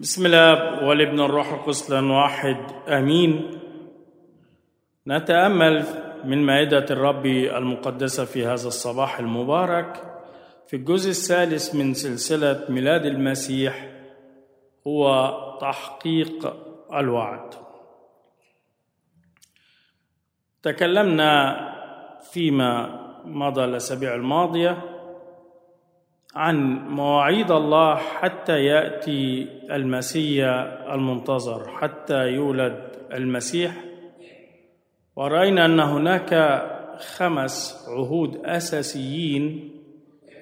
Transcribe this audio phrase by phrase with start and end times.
[0.00, 2.56] بسم الله والابن الروح القدس واحد
[2.88, 3.60] آمين.
[5.06, 5.84] نتأمل
[6.24, 10.20] من مائدة الرب المقدسة في هذا الصباح المبارك
[10.66, 13.90] في الجزء الثالث من سلسلة ميلاد المسيح
[14.86, 15.30] هو
[15.60, 16.56] تحقيق
[16.94, 17.54] الوعد.
[20.62, 21.56] تكلمنا
[22.32, 24.97] فيما مضى الأسابيع الماضية
[26.34, 33.84] عن مواعيد الله حتى يأتي المسيا المنتظر حتى يولد المسيح.
[35.16, 36.62] ورأينا أن هناك
[37.16, 39.70] خمس عهود أساسيين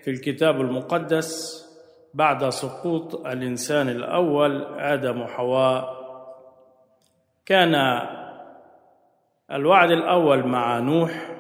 [0.03, 1.63] في الكتاب المقدس
[2.15, 5.97] بعد سقوط الإنسان الأول آدم وحواء.
[7.47, 7.75] كان
[9.53, 11.37] الوعد الأول مع نوح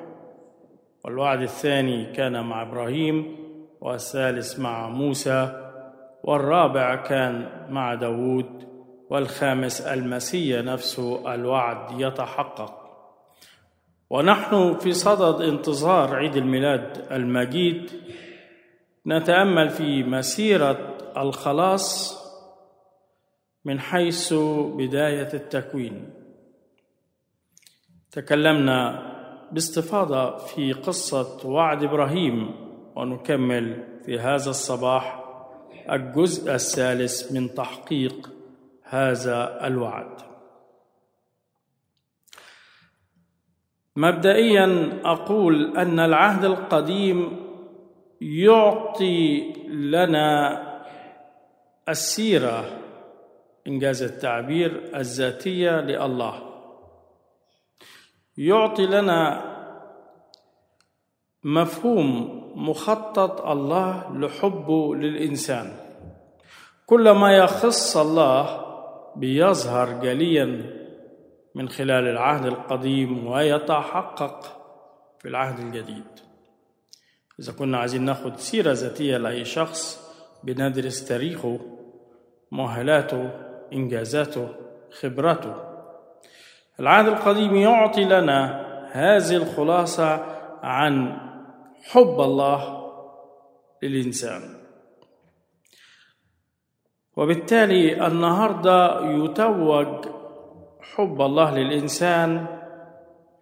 [1.04, 3.45] والوعد الثاني كان مع إبراهيم.
[3.80, 5.62] والثالث مع موسى
[6.22, 8.66] والرابع كان مع داود
[9.10, 12.86] والخامس المسيا نفسه الوعد يتحقق.
[14.10, 17.90] ونحن في صدد انتظار عيد الميلاد المجيد
[19.06, 22.16] نتأمل في مسيرة الخلاص
[23.64, 24.34] من حيث
[24.76, 26.10] بداية التكوين.
[28.12, 29.02] تكلمنا
[29.52, 32.65] باستفاضة في قصة وعد إبراهيم.
[32.96, 35.24] ونكمل في هذا الصباح
[35.90, 38.30] الجزء الثالث من تحقيق
[38.82, 40.16] هذا الوعد.
[43.96, 47.46] مبدئيا أقول أن العهد القديم
[48.20, 50.62] يعطي لنا
[51.88, 52.78] السيرة
[53.66, 56.42] إنجاز التعبير الذاتية لله.
[58.38, 59.42] يعطي لنا
[61.44, 65.72] مفهوم مخطط الله لحبه للإنسان.
[66.86, 68.66] كل ما يخص الله
[69.16, 70.76] بيظهر جليا
[71.54, 74.44] من خلال العهد القديم ويتحقق
[75.18, 76.04] في العهد الجديد.
[77.40, 80.10] إذا كنا عايزين ناخد سيرة ذاتية لأي شخص
[80.44, 81.60] بندرس تاريخه
[82.52, 83.30] مؤهلاته
[83.72, 84.48] إنجازاته
[85.00, 85.54] خبراته.
[86.80, 90.24] العهد القديم يعطي لنا هذه الخلاصة
[90.62, 91.25] عن
[91.90, 92.90] حب الله
[93.82, 94.42] للإنسان.
[97.16, 100.06] وبالتالي النهارده يتوج
[100.80, 102.46] حب الله للإنسان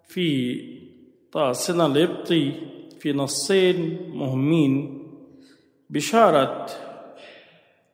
[0.05, 0.61] في
[1.33, 2.53] طاسنا القبطي
[3.01, 5.03] في نصين مهمين
[5.91, 6.67] بشارة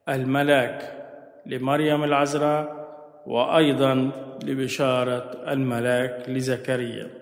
[0.09, 1.07] الملاك
[1.47, 2.81] لمريم العذراء
[3.27, 4.11] وأيضا
[4.45, 7.20] لبشارة الملاك لزكريا.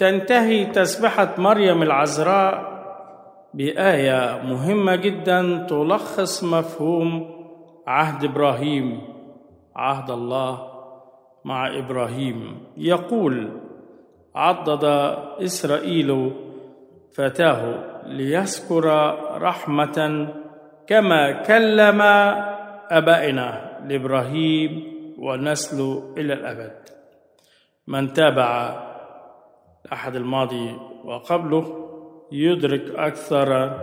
[0.00, 2.70] تنتهي تسبحة مريم العذراء
[3.54, 7.30] بآية مهمة جدا تلخص مفهوم
[7.86, 9.00] عهد إبراهيم
[9.76, 10.70] عهد الله
[11.44, 12.64] مع إبراهيم.
[12.76, 13.60] يقول
[14.34, 14.84] عضد
[15.44, 16.32] إسرائيل
[17.14, 17.62] فتاه
[18.06, 18.86] ليذكر
[19.42, 20.28] رحمة
[20.86, 22.02] كما كلم
[22.90, 24.70] أبائنا لإبراهيم
[25.18, 26.76] ونسل إلى الأبد.
[27.86, 28.89] من تابع
[29.86, 31.88] الأحد الماضي وقبله
[32.32, 33.78] يدرك أكثر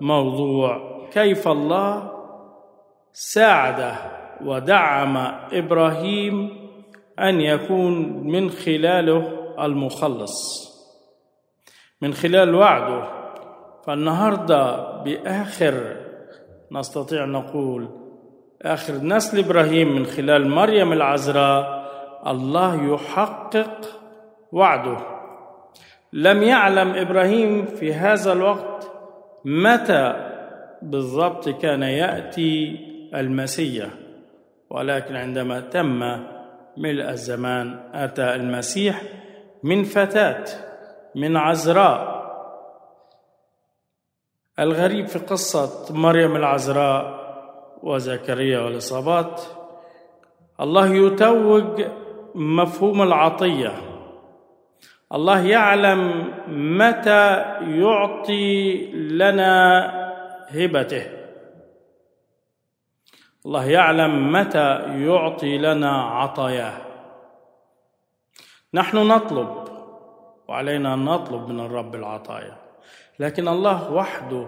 [0.00, 2.12] موضوع كيف الله
[3.12, 3.94] ساعد
[4.44, 5.16] ودعم
[5.52, 6.60] إبراهيم
[7.18, 10.70] أن يكون من خلاله المخلص.
[12.02, 13.08] من خلال وعده
[13.86, 15.96] فالنهاردة بآخر
[16.72, 17.88] نستطيع نقول
[18.62, 21.80] آخر نسل إبراهيم من خلال مريم العذراء
[22.26, 23.80] الله يحقق
[24.52, 25.19] وعده.
[26.12, 28.92] لم يعلم إبراهيم في هذا الوقت
[29.44, 30.30] متى
[30.82, 32.78] بالضبط كان يأتي
[33.14, 33.88] المسيح.
[34.70, 36.00] ولكن عندما تم
[36.76, 39.02] ملء الزمان أتى المسيح
[39.62, 40.44] من فتاة
[41.14, 42.20] من عذراء
[44.58, 47.20] الغريب في قصة مريم العذراء
[47.82, 49.40] وزكريا والإصابات
[50.60, 51.84] الله يتوج
[52.34, 53.89] مفهوم العطية.
[55.12, 56.32] الله يعلم
[56.78, 59.50] متى يعطي لنا
[60.48, 61.06] هبته.
[63.46, 66.80] الله يعلم متى يعطي لنا عطاياه.
[68.74, 69.68] نحن نطلب
[70.48, 72.56] وعلينا ان نطلب من الرب العطايا.
[73.18, 74.46] لكن الله وحده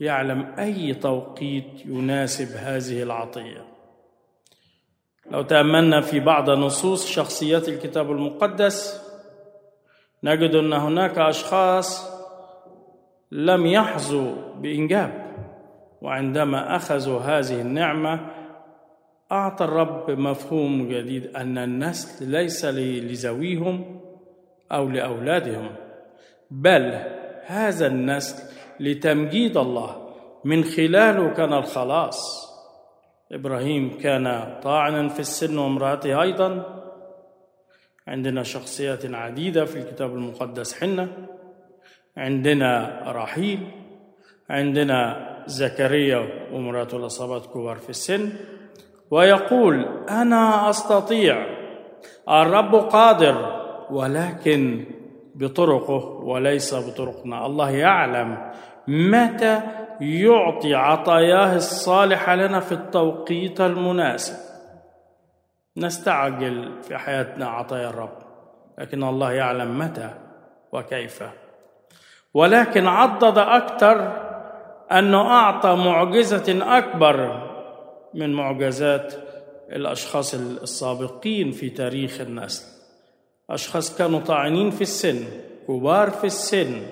[0.00, 3.64] يعلم أي توقيت يناسب هذه العطية.
[5.30, 9.05] لو تأملنا في بعض نصوص شخصيات الكتاب المقدس
[10.24, 12.16] نجد ان هناك أشخاص
[13.32, 15.26] لم يحظوا بإنجاب
[16.02, 18.26] وعندما أخذوا هذه النعمة
[19.32, 24.00] أعطى الرب مفهوم جديد أن النسل ليس لذويهم
[24.72, 25.70] أو لأولادهم
[26.50, 27.02] بل
[27.46, 30.06] هذا النسل لتمجيد الله.
[30.44, 32.46] من خلاله كان الخلاص.
[33.32, 36.75] إبراهيم كان طاعنا في السن وامرأته أيضا.
[38.08, 41.08] عندنا شخصيات عديدة في الكتاب المقدس حنه
[42.16, 43.70] عندنا رحيل.
[44.50, 48.32] عندنا زكريا ومراته الأصابات كبار في السن.
[49.10, 51.46] ويقول أنا أستطيع.
[52.28, 54.84] الرب قادر ولكن
[55.34, 57.46] بطرقه وليس بطرقنا.
[57.46, 58.52] الله يعلم
[58.88, 59.60] متى
[60.00, 64.55] يعطي عطاياه الصالحة لنا في التوقيت المناسب.
[65.76, 68.18] نستعجل في حياتنا عطايا الرب
[68.78, 70.10] لكن الله يعلم متى
[70.72, 71.22] وكيف.
[72.34, 74.26] ولكن عضد أكثر
[74.92, 77.46] انه أعطى معجزة أكبر
[78.14, 79.14] من معجزات
[79.72, 82.66] الأشخاص السابقين في تاريخ النسل.
[83.50, 85.24] أشخاص كانوا طاعنين في السن
[85.68, 86.82] كبار في السن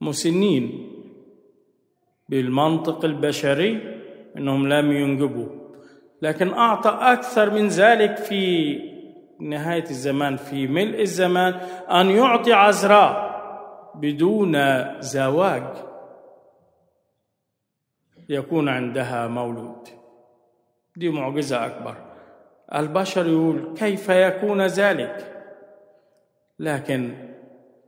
[0.00, 0.90] مسنين
[2.28, 4.00] بالمنطق البشري
[4.36, 5.59] إنهم لم ينجبوا.
[6.22, 8.76] لكن أعطى أكثر من ذلك في
[9.40, 11.54] نهاية الزمان في ملء الزمان
[11.90, 13.30] أن يعطي عذراء
[13.94, 15.62] بدون زواج
[18.28, 19.88] يكون عندها مولود.
[20.96, 21.94] دي معجزة أكبر.
[22.74, 25.44] البشر يقول كيف يكون ذلك؟
[26.58, 27.14] لكن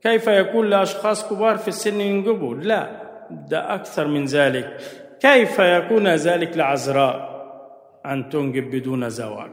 [0.03, 4.81] كيف يكون لأشخاص كبار في السن ينجبوا لا ده أكثر من ذلك.
[5.21, 7.32] كيف يكون ذلك لعذراء
[8.07, 9.53] أن تنجب بدون زواج.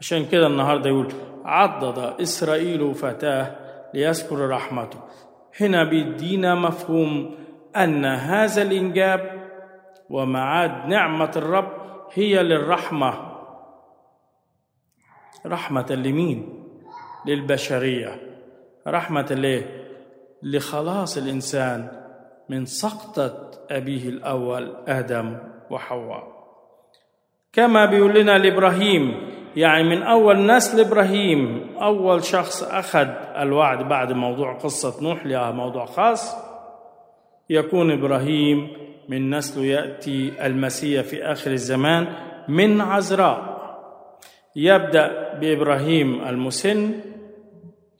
[0.00, 1.12] عشان كده النهارده يقول
[1.44, 3.56] عضد إسرائيل فتاة
[3.94, 4.98] ليذكر رحمته.
[5.60, 7.34] هنا بيدينا مفهوم
[7.76, 9.48] أن هذا الإنجاب
[10.10, 11.72] ومعاد نعمة الرب
[12.12, 13.34] هي للرحمة.
[15.46, 16.64] رحمة لمين؟
[17.26, 18.20] للبشرية.
[18.86, 19.84] رحمة ليه
[20.42, 21.88] لخلاص الإنسان
[22.48, 25.38] من سقطة أبيه الأول آدم
[25.70, 26.33] وحواء.
[27.54, 34.58] كما بيقول لنا لإبراهيم يعني من أول نسل إبراهيم أول شخص أخذ الوعد بعد موضوع
[34.58, 36.36] قصة نوح لها موضوع خاص
[37.50, 38.68] يكون إبراهيم
[39.08, 42.06] من نسله يأتي المسيح في آخر الزمان
[42.48, 43.54] من عذراء
[44.56, 47.00] يبدأ بإبراهيم المسن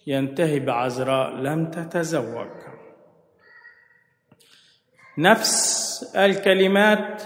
[0.07, 2.49] ينتهي بعذراء لم تتزوج.
[5.19, 7.23] نفس الكلمات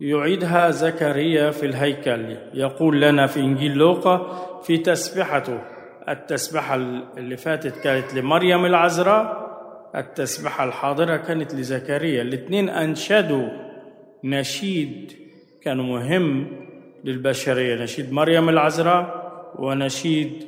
[0.00, 2.36] يعيدها زكريا في الهيكل.
[2.54, 4.18] يقول لنا في إنجيل لوقا
[4.62, 5.60] في تسبحته
[6.08, 6.74] التسبحة
[7.18, 9.48] اللي فاتت كانت لمريم العذراء
[9.96, 12.22] التسبحة الحاضرة كانت لزكريا.
[12.22, 13.48] الاثنين أنشدوا.
[14.24, 15.12] نشيد
[15.62, 16.46] كان مهم
[17.04, 17.82] للبشرية.
[17.82, 19.28] نشيد مريم العذراء
[19.58, 20.44] ونشيد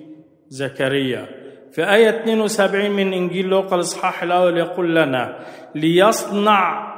[0.49, 1.27] زكريا.
[1.73, 5.39] في آية 72 من إنجيل لوقا الإصحاح الأول يقول لنا
[5.75, 6.90] ليصنع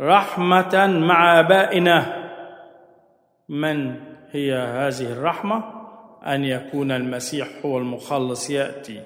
[0.00, 2.26] رحمة مع آبائنا.
[3.48, 3.94] من
[4.30, 5.64] هي هذه الرحمة؟
[6.26, 9.02] أن يكون المسيح هو المخلص يأتي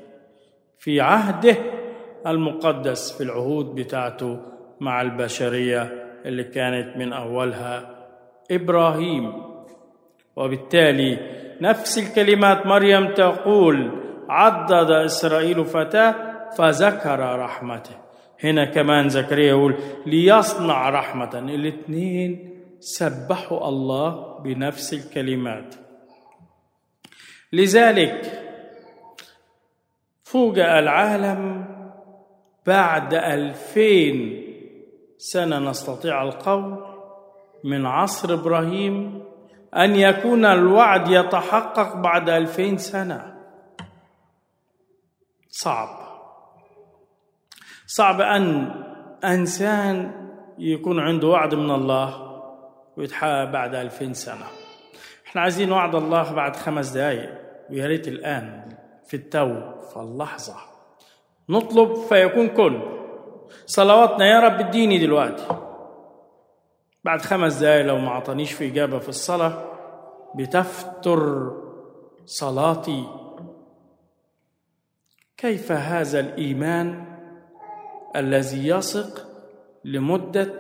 [0.78, 1.56] في عهده
[2.26, 4.38] المقدس في العهود بتاعته
[4.80, 5.82] مع البشرية
[6.24, 7.90] اللي كانت من أولها
[8.50, 9.42] إبراهيم.
[10.36, 11.18] وبالتالي
[11.60, 13.90] نفس الكلمات مريم تقول
[14.28, 16.14] عضد إسرائيل فتاة
[16.58, 18.09] فذكر رحمته.
[18.44, 21.38] هنا كمان زكريا يقول ليصنع رحمة.
[21.38, 25.74] الاثنين سبحوا الله بنفس الكلمات.
[27.52, 28.46] لذلك
[30.22, 31.66] فوجئ العالم
[32.66, 34.46] بعد ألفين
[35.18, 36.84] سنة نستطيع القول
[37.64, 39.24] من عصر إبراهيم
[39.76, 43.34] أن يكون الوعد يتحقق بعد ألفين سنة.
[45.48, 46.09] صعب.
[47.92, 48.70] صعب أن
[49.24, 50.12] إنسان
[50.58, 52.40] يكون عنده وعد من الله
[52.96, 54.46] ويتحقق بعد ألفين سنة.
[55.26, 57.30] إحنا عايزين وعد الله بعد خمس دقايق
[57.70, 60.54] ويا ريت الآن في التو في اللحظة.
[61.48, 62.82] نطلب فيكون كن
[63.66, 65.46] صلواتنا يا رب اديني دلوقتي.
[67.04, 69.64] بعد خمس دقايق لو ما أعطانيش في إجابة في الصلاة
[70.34, 71.50] بتفتر
[72.26, 73.04] صلاتي.
[75.36, 77.09] كيف هذا الإيمان؟
[78.16, 79.26] الذي يثق
[79.84, 80.52] لمدة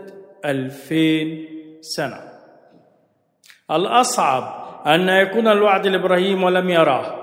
[0.44, 1.48] ألفين
[1.80, 2.20] سنة.
[3.70, 7.16] الأصعب أن يكون الوعد لإبراهيم ولم يراه.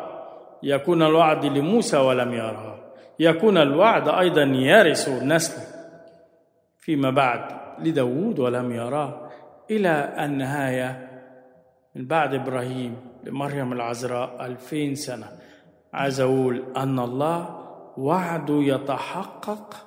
[0.63, 2.75] يكون الوعد لموسى ولم يراه.
[3.19, 5.61] يكون الوعد أيضا يرث النسل.
[6.77, 9.29] فيما بعد لداود ولم يراه
[9.71, 11.09] إلى النهاية
[11.95, 15.27] من بعد إبراهيم لمريم العذراء ألفين سنة.
[15.93, 17.59] عايز أقول أن الله
[17.97, 19.86] وعده يتحقق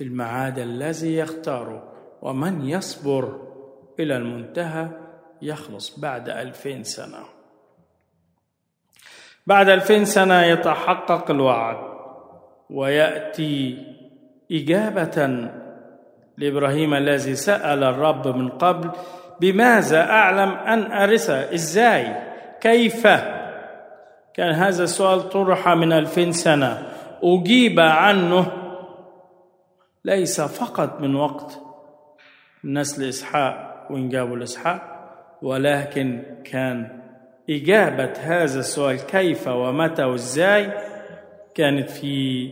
[0.00, 1.82] في الميعاد الذي يختاره
[2.22, 3.40] ومن يصبر
[4.00, 4.88] إلى المنتهى
[5.42, 7.18] يخلص بعد ألفين سنة.
[9.46, 11.76] بعد ألفين سنة يتحقق الوعد
[12.70, 13.78] ويأتي
[14.52, 15.48] إجابة
[16.38, 18.90] لإبراهيم الذي سأل الرب من قبل
[19.40, 22.16] بماذا أعلم أن أرثه إزاي؟
[22.60, 23.06] كيف؟
[24.34, 26.88] كان هذا السؤال طرح من ألفين سنة.
[27.22, 28.59] أجيب عنه
[30.04, 31.60] ليس فقط من وقت
[32.64, 34.90] نسل إسحاق وإنجابوا لإسحاق
[35.42, 37.02] ولكن كان
[37.50, 40.72] إجابة هذا السؤال كيف ومتى وإزاي
[41.54, 42.50] كانت في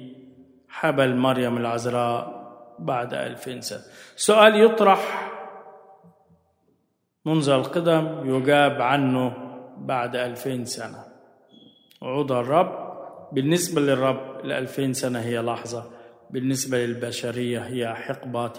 [0.68, 2.38] حبل مريم العذراء
[2.78, 3.80] بعد ألفين سنة
[4.16, 5.30] سؤال يطرح
[7.24, 9.32] منذ القدم يجاب عنه
[9.78, 11.04] بعد ألفين سنة
[12.02, 12.88] وعود الرب
[13.32, 15.97] بالنسبة للرب الألفين سنة هي لحظة.
[16.30, 18.58] بالنسبة للبشرية هي حقبات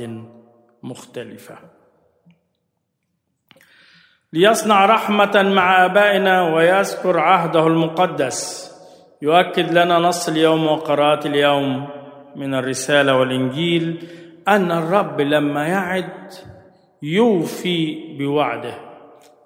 [0.84, 1.58] مختلفة.
[4.34, 8.70] ليصنع رحمة مع آبائنا ويذكر عهده المقدس.
[9.22, 11.88] يؤكد لنا نص اليوم وقراءة اليوم
[12.36, 14.08] من الرسالة والإنجيل
[14.48, 16.34] أن الرب لما يعد
[17.04, 18.74] يوفي بوعده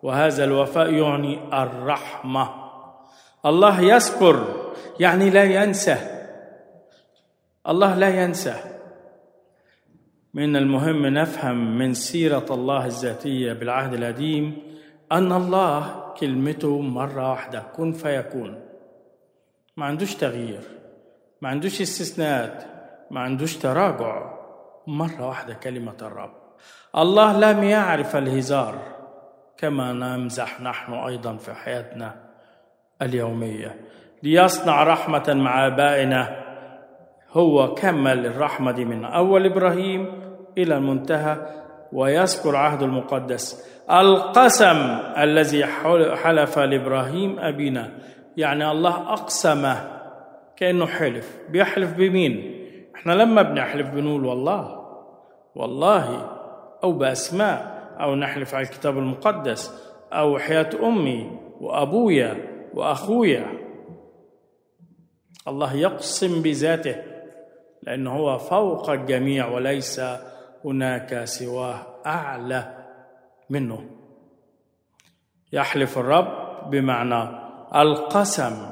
[0.04, 2.50] وهذا الوفاء يعني الرحمة.
[3.46, 4.46] الله يذكر
[5.00, 6.13] يعني لا ينسى
[7.68, 8.56] الله لا ينسى.
[10.34, 14.58] من المهم نفهم من سيرة الله الذاتية بالعهد القديم
[15.12, 18.60] أن الله كلمته مرة واحدة كن فيكون.
[19.78, 20.62] ما عندوش تغيير
[21.42, 22.64] ما عندوش استثناءات
[23.12, 24.34] ما عندوش تراجع.
[24.88, 26.34] مرة واحدة كلمة الرب.
[26.98, 28.76] الله لم يعرف الهزار
[29.58, 32.16] كما نمزح نحن أيضا في حياتنا
[33.02, 33.82] اليومية.
[34.24, 36.44] ليصنع رحمة مع آبائنا
[37.34, 40.08] هو كمل الرحمة دي من أول إبراهيم
[40.58, 41.38] إلى المنتهى
[41.94, 43.74] ويذكر عهد المقدس.
[43.92, 44.78] القسم
[45.18, 45.66] الذي
[46.16, 47.90] حلف لإبراهيم أبينا
[48.38, 49.74] يعني الله أقسم
[50.58, 51.38] كأنه حلف.
[51.50, 52.60] بيحلف بمين؟
[52.96, 54.84] إحنا لما بنحلف بنقول والله
[55.56, 56.30] والله
[56.84, 62.36] أو بأسماء أو نحلف على الكتاب المقدس أو حياة أمي وأبويا
[62.74, 63.46] وأخويا.
[65.48, 66.96] الله يقسم بذاته.
[67.88, 70.02] لأنه هو فوق الجميع وليس
[70.66, 71.76] هناك سواه
[72.06, 72.86] أعلى
[73.50, 73.90] منه.
[75.54, 76.28] يحلف الرب
[76.70, 77.30] بمعنى
[77.76, 78.70] القسم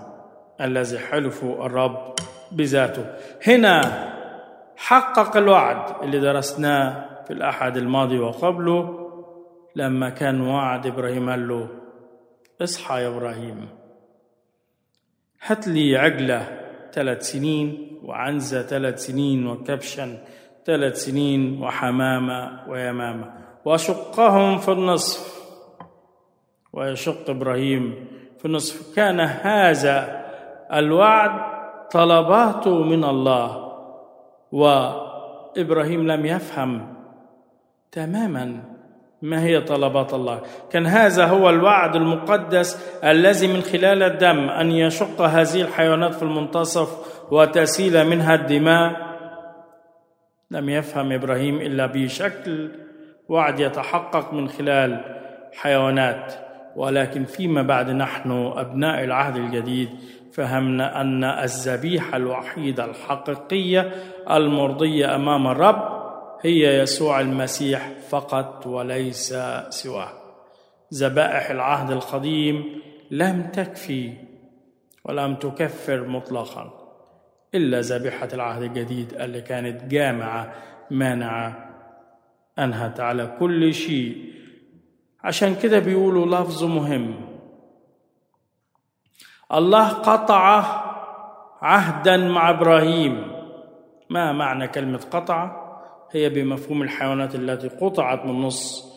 [0.62, 2.16] الذي حلفه الرب
[2.52, 3.06] بذاته.
[3.48, 3.82] هنا
[4.76, 9.02] حقق الوعد اللي درسناه في الأحد الماضي وقبله
[9.76, 11.68] لما كان وعد إبراهيم قال له
[12.62, 13.70] اصحى يا إبراهيم
[15.46, 20.18] هات لي عجلة ثلاث سنين وعنزة ثلاث سنين وكبشا
[20.66, 23.34] ثلاث سنين وحمامة ويمامة.
[23.66, 25.42] وشقهم في النصف.
[26.74, 28.08] ويشق إبراهيم
[28.40, 28.96] في النصف.
[28.96, 30.26] كان هذا
[30.74, 31.32] الوعد
[31.92, 33.74] طلباته من الله.
[34.52, 36.94] وإبراهيم لم يفهم
[37.92, 38.71] تماما.
[39.22, 45.22] ما هي طلبات الله؟ كان هذا هو الوعد المقدس الذي من خلال الدم أن يشق
[45.22, 49.12] هذه الحيوانات في المنتصف وتسيل منها الدماء.
[50.52, 52.72] لم يفهم إبراهيم إلا بشكل
[53.30, 55.02] وعد يتحقق من خلال
[55.54, 56.34] حيوانات.
[56.76, 59.90] ولكن فيما بعد نحن أبناء العهد الجديد
[60.34, 63.92] فهمنا أن الذبيحة الوحيدة الحقيقية
[64.32, 66.01] المرضية أمام الرب
[66.42, 69.36] هي يسوع المسيح فقط وليس
[69.70, 70.10] سواه.
[70.94, 72.82] ذبائح العهد القديم
[73.12, 74.14] لم تكفي
[75.06, 76.74] ولم تكفر مطلقا
[77.56, 80.54] إلا ذبيحة العهد الجديد اللي كانت جامعة
[80.92, 81.70] مانعة
[82.60, 84.34] أنهت على كل شيء.
[85.24, 87.16] عشان كده بيقولوا لفظ مهم.
[89.54, 90.64] الله قطع
[91.62, 93.32] عهدا مع إبراهيم.
[94.10, 95.61] ما معنى كلمة قطع؟
[96.12, 98.92] هي بمفهوم الحيوانات التي قطعت من نص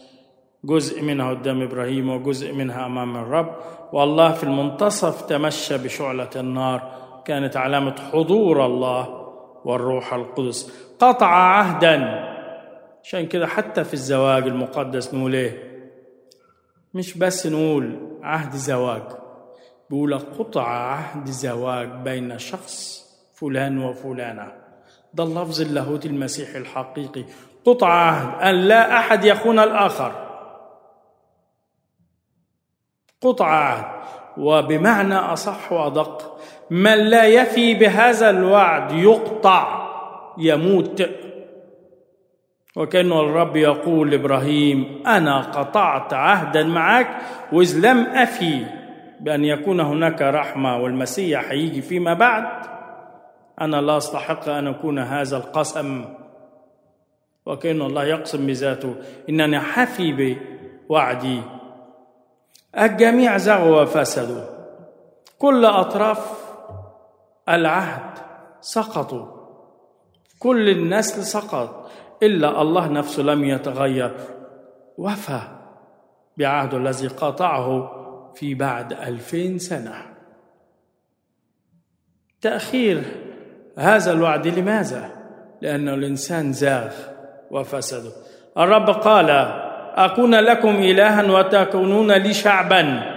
[0.65, 3.55] جزء منها قدام إبراهيم وجزء منها أمام الرب.
[3.93, 6.95] والله في المنتصف تمشى بشعلة النار
[7.25, 9.31] كانت علامة حضور الله
[9.65, 10.91] والروح القدس.
[11.01, 12.25] قطع عهدا
[13.03, 15.75] عشان كده حتى في الزواج المقدس نقول إيه؟
[16.95, 19.03] مش بس نقول عهد زواج
[19.91, 23.05] بيقول قطع عهد زواج بين شخص
[23.35, 24.64] فلان وفلانة.
[25.15, 27.25] ده اللفظ اللاهوتي المسيحي الحقيقي.
[27.65, 30.13] قطع عهد أن لا أحد يخون الآخر.
[33.21, 33.85] قطع عهد
[34.37, 36.39] وبمعنى أصح وأدق
[36.71, 39.89] من لا يفي بهذا الوعد يقطع
[40.39, 41.03] يموت.
[42.77, 47.09] وكأن الرب يقول لإبراهيم أنا قطعت عهدا معك
[47.53, 48.67] وإذ لم أفي
[49.21, 52.74] بأن يكون هناك رحمة والمسيح هيجي فيما بعد.
[53.61, 56.05] أنا لا أستحق أن أكون هذا القسم.
[57.47, 58.95] وكأن الله يقسم بذاته.
[59.29, 60.37] إنني حفي
[60.89, 61.43] بوعدي.
[62.79, 64.45] الجميع زغوا وفسدوا.
[65.39, 66.45] كل أطراف
[67.49, 68.19] العهد
[68.61, 69.27] سقطوا.
[70.39, 71.91] كل النسل سقط.
[72.23, 74.17] إلا الله نفسه لم يتغير.
[74.99, 75.41] وفى
[76.37, 77.91] بعهده الذي قطعه
[78.35, 80.15] في بعد ألفين سنة.
[82.41, 83.24] تأخير
[83.79, 85.11] هذا الوعد لماذا؟
[85.63, 86.93] لأن الإنسان زاغ
[87.51, 88.13] وفسد
[88.59, 89.31] الرب قال
[89.95, 93.15] أكون لكم إلها وتكونون لي شعبا.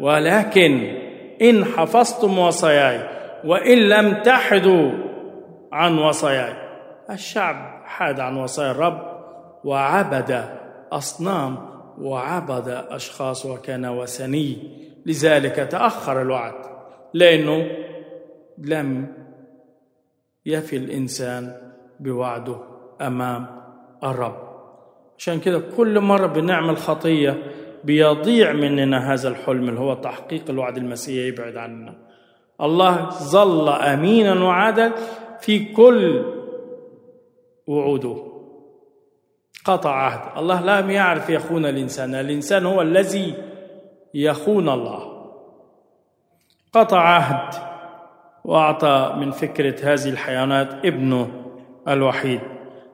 [0.00, 0.96] ولكن
[1.42, 3.00] إن حفظتم وصاياي
[3.44, 4.90] وإن لم تحدوا
[5.72, 6.52] عن وصاياي.
[7.10, 9.02] الشعب حاد عن وصايا الرب
[9.64, 10.44] وعبد
[10.92, 11.56] أصنام
[11.98, 14.56] وعبد أشخاص وكان وثني.
[15.06, 16.54] لذلك تأخر الوعد.
[17.14, 17.66] لأنه
[18.58, 19.06] لم
[20.46, 21.56] يفي الإنسان
[22.00, 22.56] بوعده
[23.00, 23.46] أمام
[24.04, 24.50] الرب.
[25.18, 27.42] عشان كده كل مرة بنعمل خطية
[27.84, 31.94] بيضيع مننا هذا الحلم اللي هو تحقيق الوعد المسيحي يبعد عننا.
[32.60, 34.92] الله ظل أمينا وعادل
[35.40, 36.24] في كل
[37.66, 38.16] وعوده.
[39.64, 40.38] قطع عهد.
[40.38, 42.14] الله لم يعرف يخون الإنسان.
[42.14, 43.34] الإنسان هو الذي
[44.14, 45.26] يخون الله.
[46.72, 47.69] قطع عهد.
[48.44, 51.30] وأعطى من فكرة هذه الحيوانات ابنه
[51.88, 52.40] الوحيد.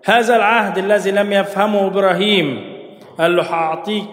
[0.05, 2.77] هذا العهد الذي لم يفهمه إبراهيم
[3.19, 4.11] قال له هأعطيك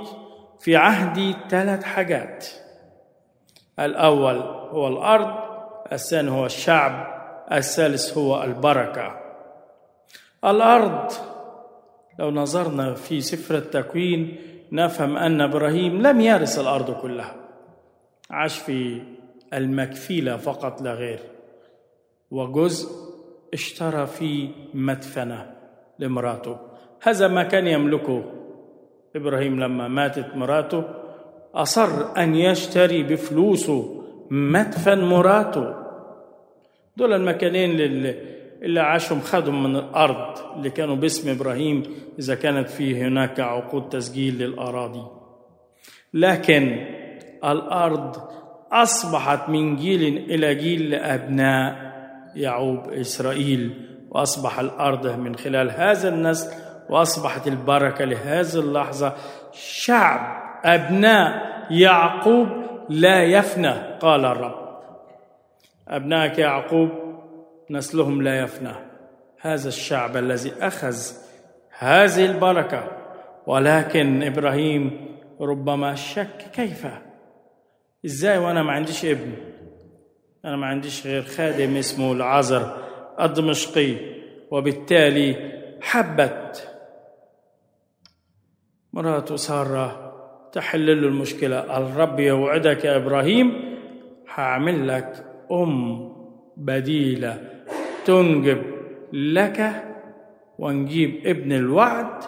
[0.59, 2.47] في عهدي ثلاث حاجات.
[3.79, 4.35] الأول
[4.71, 5.33] هو الأرض
[5.91, 7.07] الثاني هو الشعب
[7.51, 9.19] الثالث هو البركة.
[10.45, 11.11] الأرض
[12.19, 14.37] لو نظرنا في سفر التكوين
[14.71, 17.35] نفهم أن إبراهيم لم يرث الأرض كلها.
[18.29, 19.01] عاش في
[19.53, 21.19] المكفيلة فقط لا غير.
[22.31, 22.89] وجزء
[23.53, 25.51] اشترى فيه مدفنة
[25.99, 26.57] لمراته.
[27.01, 28.23] هذا ما كان يملكه
[29.15, 30.83] إبراهيم لما ماتت مراته.
[31.55, 35.75] أصر أن يشتري بفلوسه مدفن مراته.
[36.97, 38.15] دول المكانين اللي,
[38.61, 41.83] اللي عاشهم خدهم من الأرض اللي كانوا باسم إبراهيم
[42.19, 45.05] إذا كانت فيه هناك عقود تسجيل للأراضي.
[46.13, 46.85] لكن
[47.43, 48.17] الأرض
[48.73, 51.93] أصبحت من جيل إلى جيل لأبناء
[52.35, 56.51] يعوب إسرائيل وأصبح الأرض من خلال هذا النسل
[56.89, 59.13] وأصبحت البركة لهذه اللحظة.
[59.53, 62.47] شعب أبناء يعقوب
[62.89, 64.79] لا يفنى قال الرب.
[65.87, 66.89] أبنائك يعقوب
[67.69, 68.73] نسلهم لا يفنى.
[69.41, 70.95] هذا الشعب الذي أخذ
[71.79, 72.83] هذه البركة.
[73.47, 75.07] ولكن إبراهيم
[75.41, 76.87] ربما شك كيف
[78.05, 79.33] إزاي وأنا ما عنديش ابن؟
[80.45, 82.77] أنا ما عنديش غير خادم اسمه العذر
[83.21, 83.95] الدمشقي
[84.51, 86.69] وبالتالي حبت
[88.93, 90.13] مراته سارة
[90.51, 91.77] تحل له المشكلة.
[91.77, 93.77] الرب يوعدك يا إبراهيم
[94.33, 96.13] هعمل لك أم
[96.57, 97.49] بديلة
[98.05, 98.63] تنجب
[99.13, 99.83] لك
[100.59, 102.23] ونجيب ابن الوعد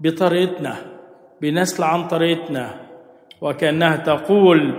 [0.00, 0.76] بطريقتنا
[1.40, 2.91] بنسل عن طريقتنا.
[3.42, 4.74] وكأنها تقول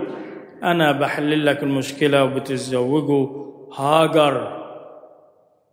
[0.62, 3.30] أنا بحل لك المشكلة وبتزوجه
[3.76, 4.64] هاجر.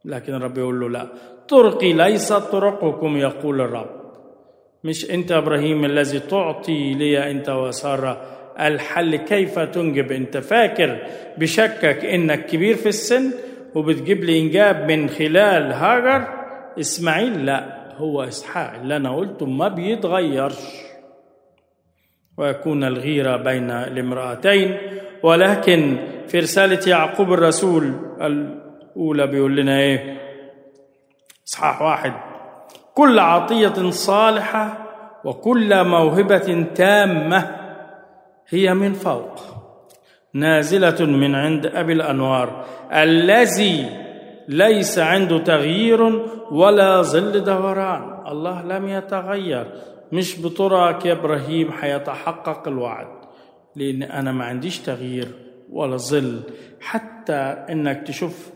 [0.06, 1.08] لكن الرب يقول له لا
[1.50, 3.18] طرقي ليست طرقكم.
[3.18, 4.02] يقول الرب
[4.84, 8.22] مش أنت إبراهيم الذي تعطي لي أنت وسارة
[8.60, 10.98] الحل؟ كيف تنجب؟ أنت فاكر
[11.38, 13.32] بشكك إنك كبير في السن
[13.76, 16.28] وبتجيب لي إنجاب من خلال هاجر؟
[16.80, 20.91] إسماعيل؟ لا هو إسحاق اللي أنا قلته ما بيتغيرش.
[22.38, 24.78] ويكون الغيرة بين الامرأتين.
[25.24, 30.18] ولكن في رسالة يعقوب الرسول الأولى بيقول لنا إيه؟
[31.48, 32.14] إصحاح واحد.
[32.94, 34.88] كل عطية صالحة
[35.26, 37.56] وكل موهبة تامة
[38.50, 39.40] هي من فوق
[40.34, 42.66] نازلة من عند أبي الأنوار.
[42.94, 43.90] الذي
[44.48, 46.02] ليس عنده تغيير
[46.52, 48.28] ولا ظل دوران.
[48.28, 49.66] الله لم يتغير.
[50.12, 53.22] مش بطرق يا إبراهيم حيتحقق الوعد
[53.76, 55.28] لأن أنا ما عنديش تغيير
[55.70, 56.42] ولا ظل.
[56.82, 57.34] حتى
[57.70, 58.52] إنك تشوف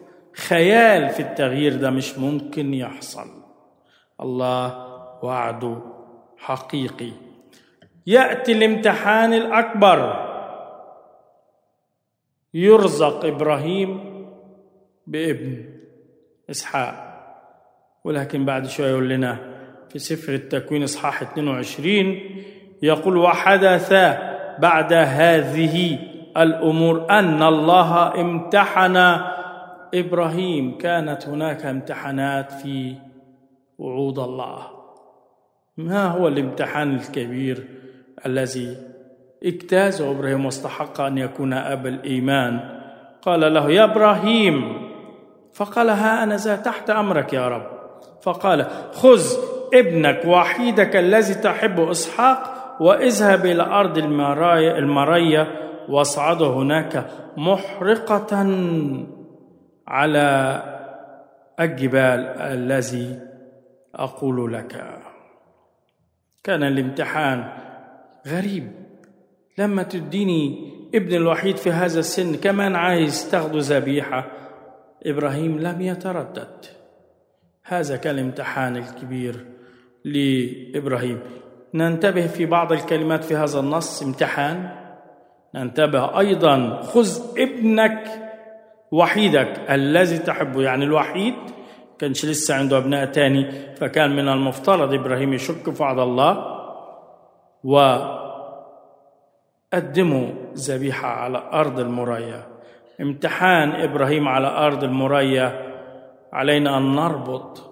[0.47, 3.27] خيال في التغيير ده مش ممكن يحصل.
[4.21, 4.85] الله
[5.23, 5.81] وعده
[6.37, 7.11] حقيقي.
[8.07, 10.25] يأتي الامتحان الأكبر.
[12.53, 13.99] يرزق إبراهيم
[15.07, 15.65] بابن
[16.49, 17.05] إسحاق.
[18.03, 19.54] ولكن بعد شوية يقول لنا
[19.95, 22.19] في سفر التكوين إصحاح 22
[22.81, 23.93] يقول وحدث
[24.59, 25.99] بعد هذه
[26.37, 29.19] الأمور أن الله امتحن
[29.93, 32.95] إبراهيم كانت هناك امتحانات في
[33.77, 34.67] وعود الله.
[35.77, 37.67] ما هو الامتحان الكبير
[38.25, 38.77] الذي
[39.43, 42.59] اجتازه إبراهيم واستحق أن يكون ابا الإيمان؟
[43.21, 44.77] قال له يا إبراهيم.
[45.53, 47.67] فقال ها أنا ذا تحت أمرك يا رب.
[48.21, 55.47] فقال خذ ابنك وحيدك الذي تحب إسحاق واذهب إلى أرض المرايا المريه
[55.89, 57.07] واصعده هناك
[57.37, 58.37] محرقة
[59.87, 60.61] على
[61.59, 63.19] الجبال الذي
[63.95, 64.83] أقول لك.
[66.43, 67.51] كان الامتحان
[68.27, 68.71] غريب.
[69.57, 74.31] لما تديني ابن الوحيد في هذا السن كمان عايز تاخده ذبيحة.
[75.05, 76.65] إبراهيم لم يتردد.
[77.63, 79.45] هذا كان الامتحان الكبير.
[80.05, 81.19] لإبراهيم.
[81.73, 84.69] ننتبه في بعض الكلمات في هذا النص امتحان.
[85.55, 88.07] ننتبه أيضا خذ ابنك
[88.91, 91.33] وحيدك الذي تحبه يعني الوحيد
[91.99, 96.61] كانش لسه عنده أبناء تاني فكان من المفترض إبراهيم يشك في وعد الله
[99.73, 102.47] وقدموا ذبيحة على أرض المريا.
[103.01, 105.75] امتحان إبراهيم على أرض المريا.
[106.33, 107.71] علينا أن نربط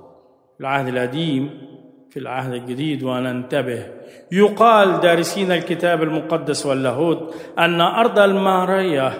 [0.59, 1.72] العهد القديم
[2.13, 3.85] في العهد الجديد وننتبه
[4.31, 9.13] يقال دارسين الكتاب المقدس واللاهوت أن أرض الماريه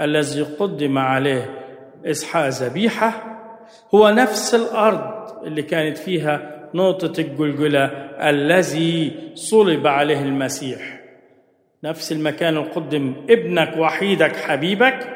[0.00, 1.58] الذي قدم عليه
[2.06, 3.38] إسحاق ذبيحة
[3.94, 5.00] هو نفس الأرض
[5.46, 7.84] اللي كانت فيها نقطة الجلجلة
[8.30, 11.00] الذي صلب عليه المسيح.
[11.84, 15.08] نفس المكان اللي قدم ابنك وحيدك حبيبك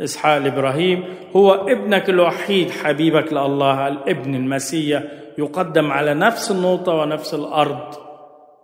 [0.00, 1.04] إسحاق لابراهيم
[1.36, 5.02] هو ابنك الوحيد حبيبك لله الابن المسيح.
[5.38, 7.94] يقدم على نفس النقطة ونفس الأرض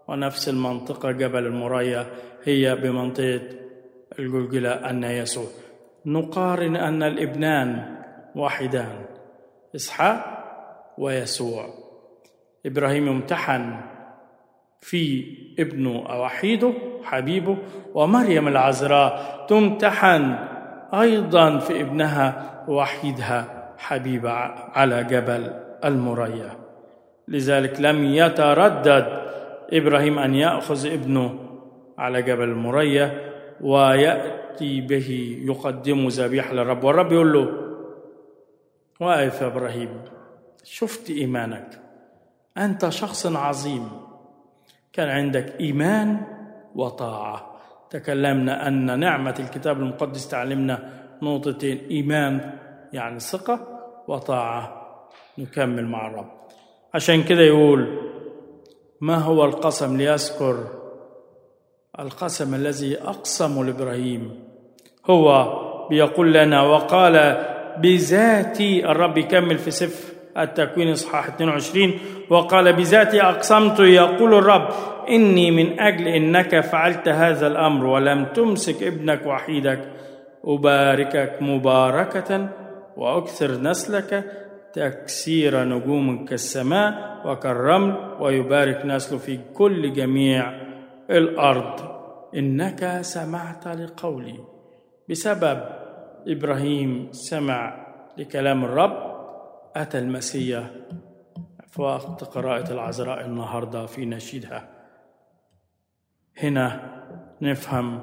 [0.09, 2.07] ونفس المنطقة جبل المريا
[2.45, 3.41] هي بمنطقة
[4.19, 5.47] الجلجلة أن يسوع
[6.07, 7.97] نقارن أن الإبنان
[8.35, 9.05] واحدان
[9.75, 10.45] إسحاق
[10.99, 11.67] ويسوع.
[12.67, 13.81] إبراهيم امتحن
[14.81, 15.25] في
[15.59, 17.57] ابنه وحيده حبيبه.
[17.95, 20.37] ومريم العذراء تمتحن
[20.95, 26.64] أيضا في ابنها وحيدها حبيبة على جبل المريا.
[27.29, 29.25] لذلك لم يتردد
[29.73, 31.39] إبراهيم أن يأخذ ابنه
[31.99, 36.85] على جبل المريا ويأتي به يقدم ذبيحة للرب.
[36.85, 37.49] والرب يقول له
[39.01, 40.03] واقف يا إبراهيم
[40.65, 41.81] شفت إيمانك.
[42.59, 43.89] أنت شخص عظيم.
[44.93, 46.21] كان عندك إيمان
[46.75, 47.55] وطاعة.
[47.91, 50.91] تكلمنا أن نعمة الكتاب المقدس تعلمنا
[51.23, 52.53] نقطتين إيمان
[52.93, 54.85] يعني ثقة وطاعة.
[55.39, 56.44] نكمل مع الرب.
[56.95, 57.99] عشان كده يقول
[59.01, 60.65] ما هو القسم ليذكر
[62.01, 64.45] القسم الذي أقسم لإبراهيم؟
[65.11, 65.47] هو
[65.91, 67.45] بيقول لنا وقال
[67.79, 71.93] بذاتي الرب يكمل في سفر التكوين إصحاح 22
[72.31, 74.69] وقال بذاتي أقسمت يقول الرب
[75.09, 79.89] إني من أجل إنك فعلت هذا الأمر ولم تمسك ابنك وحيدك
[80.45, 82.49] أباركك مباركة
[82.97, 84.25] وأكثر نسلك
[84.75, 90.51] تكسير نجوم كالسماء وكالرمل ويبارك نسله في كل جميع
[91.11, 91.95] الأرض.
[92.35, 94.39] إنك سمعت لقولي.
[95.11, 95.61] بسبب
[96.27, 97.87] إبراهيم سمع
[98.19, 99.15] لكلام الرب
[99.77, 100.71] أتى المسيح.
[101.71, 104.69] في وقت قراءة العذراء النهارده في نشيدها.
[106.43, 106.81] هنا
[107.43, 108.01] نفهم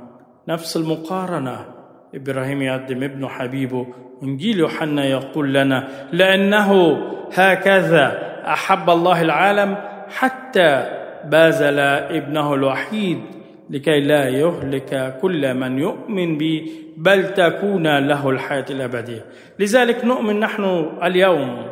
[0.47, 1.81] نفس المقارنة
[2.15, 3.88] إبراهيم يقدم ابنه حبيبه
[4.24, 6.97] إنجيل يوحنا يقول لنا لأنه
[7.34, 9.78] هكذا أحب الله العالم
[10.10, 13.21] حتى باذل ابنه الوحيد
[13.69, 19.26] لكي لا يهلك كل من يؤمن به بل تكون له الحياة الأبدية.
[19.60, 21.65] لذلك نؤمن نحن اليوم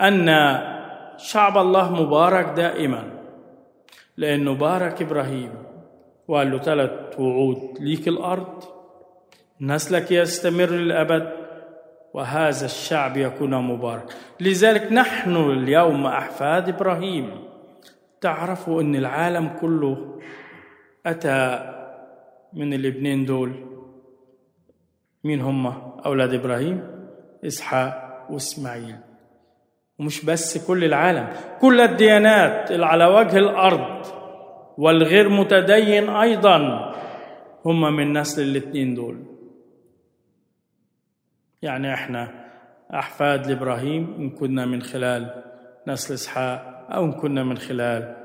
[0.00, 0.28] أن
[1.16, 3.02] شعب الله مبارك دائما
[4.16, 5.65] لأنه بارك إبراهيم
[6.28, 8.64] وقال له ثلاث وعود ليك الأرض
[9.60, 11.32] نسلك يستمر للأبد
[12.14, 14.16] وهذا الشعب يكون مبارك.
[14.40, 17.30] لذلك نحن اليوم أحفاد إبراهيم
[18.20, 20.20] تعرفوا أن العالم كله
[21.06, 21.72] أتى
[22.52, 23.52] من الابنين دول.
[25.24, 25.66] مين هم؟
[26.06, 26.82] أولاد إبراهيم
[27.46, 28.96] إسحاق وإسماعيل.
[29.98, 31.28] ومش بس كل العالم
[31.60, 34.06] كل الديانات اللي على وجه الأرض
[34.78, 36.92] والغير متدين أيضا.
[37.64, 39.18] هم من نسل الاثنين دول.
[41.62, 42.46] يعني إحنا
[42.94, 45.42] أحفاد لإبراهيم إن كنا من خلال
[45.88, 48.16] نسل إسحاق أو إن كنا من خلال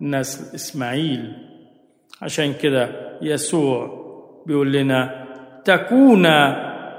[0.00, 1.32] نسل إسماعيل.
[2.22, 2.88] عشان كده
[3.22, 4.02] يسوع
[4.46, 5.26] بيقول لنا
[5.64, 6.26] تكون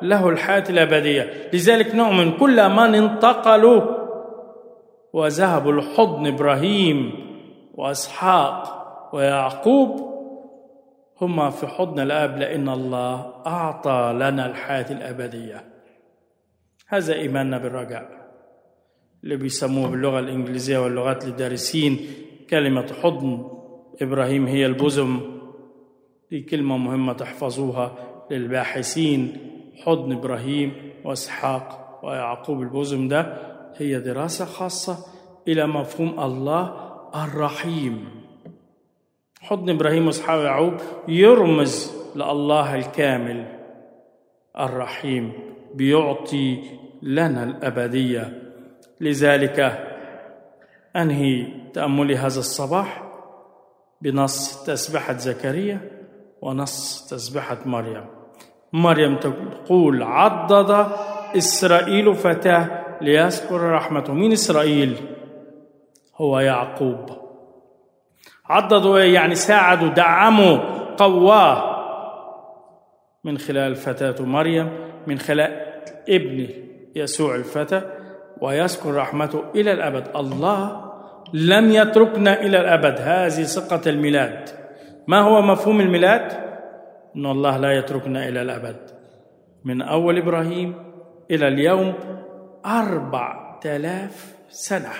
[0.02, 1.50] له الحياة الأبدية.
[1.54, 3.82] لذلك نؤمن كل من انتقلوا
[5.14, 7.12] وذهبوا لحضن إبراهيم
[7.76, 8.83] وإسحاق.
[9.14, 10.14] ويعقوب
[11.22, 15.64] هما في حضن الآب لأن الله أعطى لنا الحياة الأبدية.
[16.88, 18.24] هذا إيماننا بالرجاء.
[19.24, 22.00] اللي بيسموه باللغة الإنجليزية واللغات للدارسين
[22.50, 23.48] كلمة حضن
[24.02, 25.20] إبراهيم هي البزم.
[26.32, 27.92] دي كلمة مهمة تحفظوها
[28.32, 29.38] للباحثين.
[29.86, 30.74] حضن إبراهيم
[31.06, 33.38] وإسحاق ويعقوب البزم ده
[33.78, 34.98] هي دراسة خاصة
[35.48, 36.74] إلى مفهوم الله
[37.26, 38.23] الرحيم.
[39.44, 40.74] حضن إبراهيم واسحاق ويعقوب
[41.08, 43.46] يرمز لله الكامل
[44.60, 45.34] الرحيم
[45.74, 46.64] بيعطي
[47.02, 48.42] لنا الأبدية.
[49.02, 49.60] لذلك
[50.96, 53.04] أنهي تاملي هذا الصباح
[54.02, 55.80] بنص تسبحه زكريا
[56.42, 58.06] ونص تسبحه مريم.
[58.74, 60.88] مريم تقول عضد
[61.38, 62.70] إسرائيل فتاة
[63.02, 64.96] ليذكر رحمته مين إسرائيل
[66.16, 67.23] هو يعقوب.
[68.54, 70.58] عضدوا يعني ساعدوا دعموا
[70.98, 71.74] قواه.
[73.24, 74.70] من خلال فتاة مريم
[75.08, 75.52] من خلال
[76.10, 76.48] ابن
[76.96, 77.82] يسوع الفتى
[78.42, 80.08] ويذكر رحمته إلى الأبد.
[80.16, 80.92] الله
[81.34, 82.96] لم يتركنا إلى الأبد.
[83.00, 84.50] هذه ثقة الميلاد.
[85.08, 86.32] ما هو مفهوم الميلاد؟
[87.16, 88.78] أن الله لا يتركنا إلى الأبد.
[89.66, 90.76] من أول إبراهيم
[91.32, 91.94] إلى اليوم
[92.66, 94.94] أربع تلاف سنة.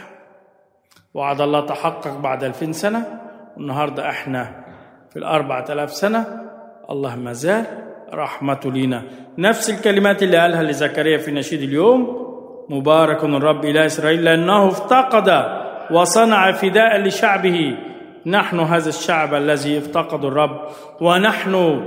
[1.14, 3.22] وعد الله تحقق بعد ألفين سنة.
[3.58, 4.66] والنهاردة إحنا
[5.10, 6.42] في الأربع تلاف سنة
[6.90, 7.66] الله ما زال
[8.14, 9.04] رحمته لينا.
[9.38, 12.24] نفس الكلمات اللي قالها لزكريا في نشيد اليوم
[12.70, 15.46] مبارك الرب إله إسرائيل لأنه افتقد
[15.92, 17.78] وصنع فداء لشعبه.
[18.26, 20.70] نحن هذا الشعب الذي افتقد الرب
[21.02, 21.86] ونحن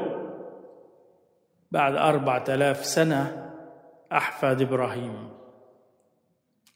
[1.70, 3.50] بعد أربعة آلاف سنة
[4.12, 5.29] أحفاد إبراهيم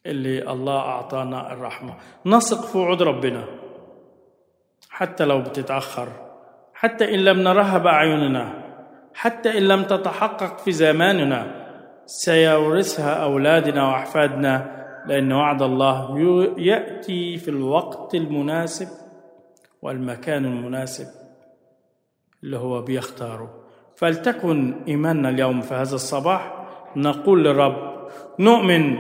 [0.07, 1.95] اللي الله أعطانا الرحمة.
[2.27, 3.60] نثق في وعود ربنا.
[5.01, 6.09] حتى لو بتتأخر
[6.75, 8.53] حتى إن لم نرها بأعيننا
[9.15, 11.47] حتى إن لم تتحقق في زماننا
[12.07, 16.19] سيورثها أولادنا وأحفادنا لأن وعد الله
[16.59, 18.89] يأتي في الوقت المناسب
[19.83, 21.07] والمكان المناسب
[22.45, 23.51] اللي هو بيختاره.
[23.97, 26.53] فلتكن إيماننا اليوم في هذا الصباح
[26.97, 28.09] نقول للرب
[28.39, 28.97] نؤمن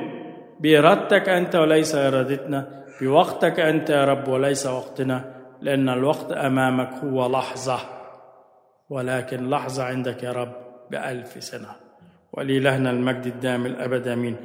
[0.60, 5.39] بإرادتك أنت وليس إرادتنا بوقتك أنت يا رب وليس وقتنا.
[5.60, 7.78] لأن الوقت أمامك هو لحظة
[8.90, 10.52] ولكن لحظة عندك يا رب
[10.90, 11.68] بألف سنة.
[12.32, 14.36] ولإلهنا المجد الدائم الأبد آمين.